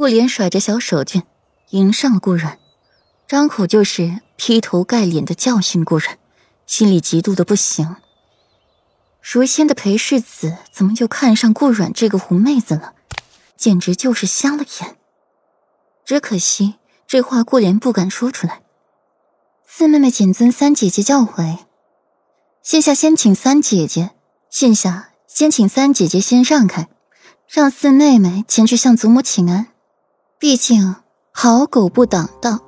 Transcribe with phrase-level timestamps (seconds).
[0.00, 1.24] 顾莲甩着小手绢，
[1.72, 2.58] 迎上了顾阮，
[3.28, 6.16] 张口就是劈头盖脸的教训顾阮，
[6.66, 7.96] 心里嫉妒的不行。
[9.20, 12.94] 如仙的裴世子怎么又看上顾阮这个狐妹子了？
[13.58, 14.96] 简直就是瞎了眼。
[16.06, 16.76] 只可惜
[17.06, 18.62] 这话顾莲不敢说出来。
[19.66, 21.58] 四妹妹谨遵三姐姐教诲，
[22.62, 24.12] 现下先请三姐姐，
[24.48, 26.88] 现下先请三姐姐先让开，
[27.46, 29.66] 让四妹妹前去向祖母请安。
[30.40, 30.96] 毕竟
[31.32, 32.60] 好狗不挡道。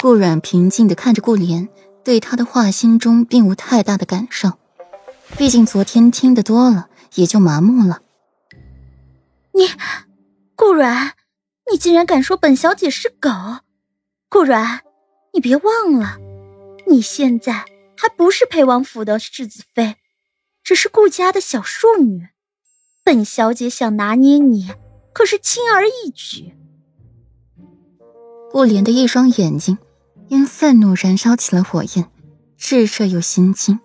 [0.00, 1.68] 顾阮平静的看着顾莲，
[2.04, 4.54] 对她的话心中并无太大的感受。
[5.38, 8.02] 毕竟昨天听得多了，也就麻木了。
[9.52, 9.68] 你，
[10.56, 11.12] 顾阮，
[11.70, 13.30] 你竟然敢说本小姐是狗？
[14.28, 14.80] 顾阮，
[15.34, 16.18] 你别忘了，
[16.88, 17.64] 你现在
[17.96, 19.94] 还不是裴王府的世子妃，
[20.64, 22.26] 只是顾家的小庶女。
[23.04, 24.72] 本小姐想拿捏你。
[25.16, 26.52] 可是轻而易举。
[28.52, 29.78] 顾莲的一双眼睛
[30.28, 32.10] 因愤怒燃烧起了火焰，
[32.60, 33.80] 炽热又心惊。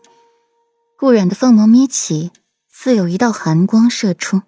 [0.98, 2.32] 顾染的凤眸眯起，
[2.70, 4.42] 似有一道寒光射出，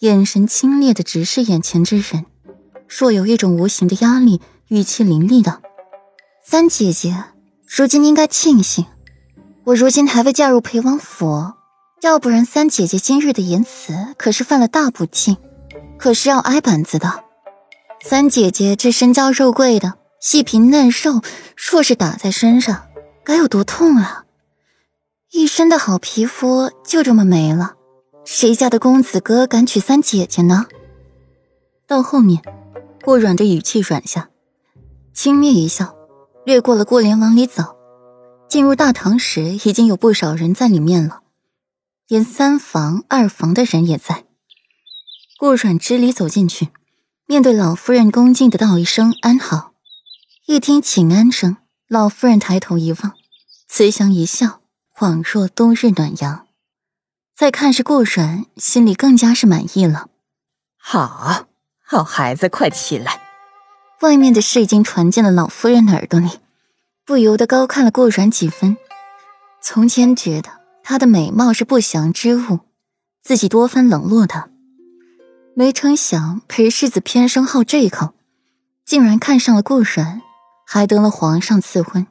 [0.00, 2.26] 眼神清冽的直视眼前之人，
[2.86, 5.62] 若有一种无形的压力，语气凌厉道
[6.44, 7.16] ：“三姐姐，
[7.66, 8.84] 如今应该庆幸，
[9.64, 11.54] 我如今还未嫁入裴王府，
[12.02, 15.38] 要不然三姐姐今日的言辞可是犯了大不敬。”
[16.00, 17.24] 可是要挨板子的，
[18.02, 21.20] 三姐姐这身娇肉贵的细皮嫩肉，
[21.54, 22.88] 若是打在身上，
[23.22, 24.24] 该有多痛啊！
[25.30, 27.74] 一身的好皮肤就这么没了，
[28.24, 30.64] 谁家的公子哥敢娶三姐姐呢？
[31.86, 32.40] 到后面，
[33.04, 34.30] 顾软的语气软下，
[35.12, 35.94] 轻蔑一笑，
[36.46, 37.76] 掠过了顾莲往里走。
[38.48, 41.20] 进入大堂时，已经有不少人在里面了，
[42.08, 44.24] 连三房、二房的人也在。
[45.40, 46.68] 顾阮支离走进去，
[47.24, 49.72] 面对老夫人恭敬的道一声“安好”。
[50.44, 51.56] 一听请安声，
[51.88, 53.14] 老夫人抬头一望，
[53.66, 54.60] 慈祥一笑，
[54.94, 56.46] 恍若冬日暖阳。
[57.34, 60.10] 再看是顾阮，心里更加是满意了。
[60.76, 61.46] 好，
[61.82, 63.22] 好孩子，快起来！
[64.02, 66.28] 外面的事已经传进了老夫人的耳朵里，
[67.06, 68.76] 不由得高看了顾阮几分。
[69.62, 70.50] 从前觉得
[70.82, 72.60] 她的美貌是不祥之物，
[73.22, 74.50] 自己多番冷落她。
[75.54, 78.14] 没成想，裴世子偏生好这一口，
[78.86, 80.22] 竟然看上了顾阮，
[80.66, 82.06] 还得了皇上赐婚，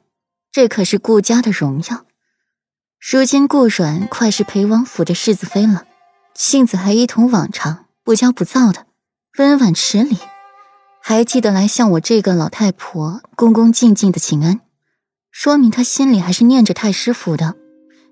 [0.51, 2.05] 这可是顾家的荣耀。
[2.99, 5.85] 如今顾阮快是裴王府的世子妃了，
[6.35, 8.85] 性子还一同往常，不骄不躁的，
[9.37, 10.17] 温婉持礼，
[11.01, 14.59] 还记得来向我这个老太婆恭恭敬敬的请安，
[15.31, 17.55] 说明他心里还是念着太师府的，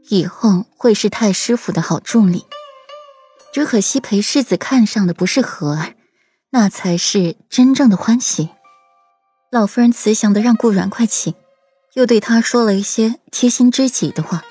[0.09, 2.45] 以后会是太师府的好助理。
[3.57, 5.95] 只可惜裴世子看上的不是和儿，
[6.51, 8.49] 那才是真正的欢喜。
[9.51, 11.33] 老夫人慈祥的让顾阮快起，
[11.95, 14.43] 又对他说了一些贴心知己的话，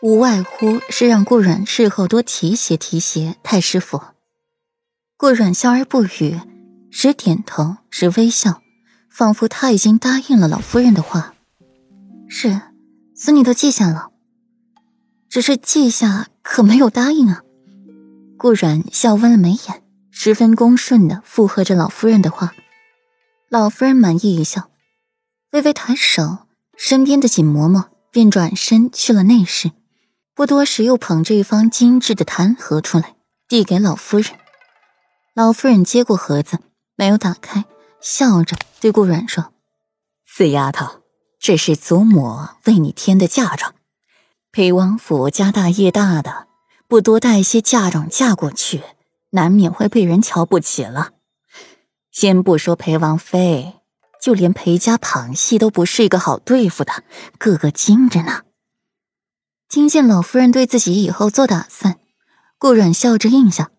[0.00, 4.00] 无外乎是让顾阮日后多提携提携太师府。
[5.18, 6.40] 顾阮笑而不语，
[6.90, 8.62] 时点头，时微笑，
[9.10, 11.34] 仿佛他已经答应了老夫人的话。
[12.26, 12.58] 是，
[13.14, 14.08] 孙女都记下了，
[15.28, 17.42] 只是记下可没有答应啊。
[18.40, 22.54] 顾阮笑弯了眉眼，十分恭顺的附和着老夫人的话。
[23.50, 24.70] 老夫人满意一笑，
[25.50, 29.72] 微微抬手，身边的锦嬷嬷便转身去了内室。
[30.34, 33.14] 不多时，又捧着一方精致的檀盒出来，
[33.46, 34.30] 递给老夫人。
[35.34, 36.60] 老夫人接过盒子，
[36.96, 37.66] 没有打开，
[38.00, 39.52] 笑着对顾阮说
[40.26, 41.02] ：“死丫头，
[41.38, 43.74] 这是祖母为你添的嫁妆。
[44.50, 46.48] 裴王府家大业大的。”
[46.90, 48.82] 不多带些嫁妆嫁过去，
[49.30, 51.12] 难免会被人瞧不起了。
[52.10, 53.74] 先不说裴王妃，
[54.20, 57.04] 就连裴家旁系都不是一个好对付的，
[57.38, 58.42] 个个精着呢。
[59.68, 61.96] 听见老夫人对自己以后做打算，
[62.58, 63.70] 顾阮笑着应下，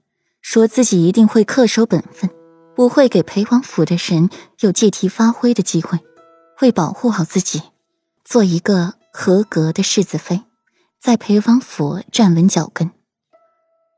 [0.41, 2.29] 说自己一定会恪守本分，
[2.77, 4.29] 不会给裴王府的人
[4.61, 5.99] 有借题发挥的机会，
[6.55, 7.61] 会保护好自己，
[8.23, 10.43] 做一个合格的世子妃，
[10.97, 12.89] 在裴王府站稳脚跟。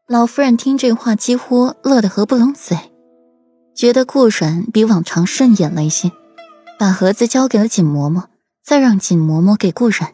[0.09, 2.77] 老夫人听这话，几乎乐得合不拢嘴，
[3.73, 6.11] 觉得顾软比往常顺眼了一些，
[6.77, 8.25] 把盒子交给了锦嬷嬷，
[8.61, 10.11] 再让锦嬷嬷给顾软。